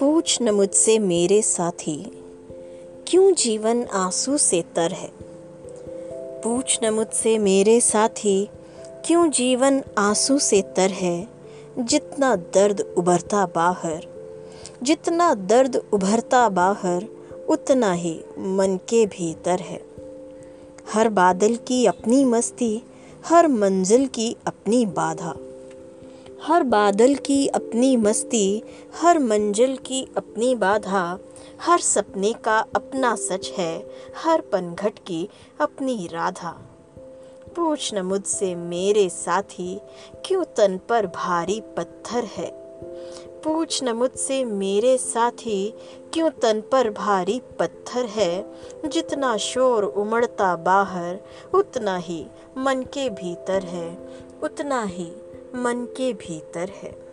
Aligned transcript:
पूछ 0.00 0.42
न 0.42 0.50
मुझसे 0.50 0.98
मेरे 0.98 1.42
साथी, 1.42 2.24
क्यों 3.06 3.34
जीवन 3.34 3.84
आँसू 3.84 4.36
से 4.36 4.64
तर 4.76 4.92
है? 4.92 5.10
पूछ 6.42 6.78
न 6.82 6.90
मुझसे 6.90 7.38
मेरे 7.38 7.80
साथी, 7.80 8.48
क्यों 9.04 9.30
जीवन 9.30 9.82
आँसू 9.98 10.38
से 10.38 10.62
तर 10.62 10.90
है? 10.90 11.28
जितना 11.78 12.36
दर्द 12.36 12.94
उभरता 12.98 13.46
बाहर, 13.46 14.06
जितना 14.82 15.34
दर्द 15.34 15.82
उभरता 15.92 16.48
बाहर, 16.48 17.06
उतना 17.48 17.92
ही 17.92 18.20
मन 18.38 18.76
के 18.88 19.06
भीतर 19.06 19.58
है। 19.60 19.80
हर 20.92 21.08
बादल 21.08 21.56
की 21.56 21.86
अपनी 21.86 22.24
मस्ती 22.24 22.82
हर 23.28 23.48
मंजिल 23.48 24.06
की 24.06 24.36
अपनी 24.46 24.86
बाधा, 24.86 25.34
हर 26.42 26.62
बादल 26.62 27.14
की 27.14 27.46
अपनी 27.46 27.96
मस्ती, 27.96 28.62
हर 29.00 29.18
मंजिल 29.18 29.76
की 29.76 30.08
अपनी 30.16 30.54
बाधा, 30.54 31.18
हर 31.60 31.78
सपने 31.78 32.32
का 32.32 32.58
अपना 32.58 33.14
सच 33.16 33.52
है, 33.58 33.90
हर 34.24 34.40
पनघट 34.40 34.98
की 35.06 35.28
अपनी 35.60 36.08
राधा। 36.12 36.56
पूछ 37.56 37.94
न 37.94 37.98
मुझसे 37.98 38.54
मेरे 38.54 39.08
साथी, 39.08 39.80
क्यों 40.24 40.44
तन 40.44 40.80
पर 40.88 41.06
भारी 41.06 41.60
पत्थर 41.76 42.24
है? 42.24 42.65
पूछ 43.46 43.82
न 43.82 43.88
मुझसे 43.88 44.44
मेरे 44.44 44.98
साथी, 44.98 45.74
क्यों 46.12 46.30
तन 46.30 46.62
पर 46.72 46.90
भारी 46.90 47.42
पत्थर 47.58 48.04
है? 48.04 48.54
जितना 48.86 49.36
शोर 49.36 49.84
उमड़ता 49.84 50.56
बाहर, 50.56 51.18
उतना 51.54 51.96
ही 51.96 52.26
मन 52.58 52.82
के 52.82 53.10
भीतर 53.10 53.62
है। 53.62 54.08
उतना 54.42 54.82
ही 54.84 55.12
मन 55.54 55.88
के 55.96 56.12
भीतर 56.12 56.68
है। 56.68 57.05